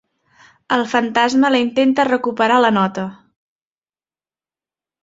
El 0.77 0.81
fantasma 0.93 1.51
la 1.57 1.61
intenta 1.65 2.07
recuperar 2.09 2.59
la 2.65 2.75
nota. 2.81 3.05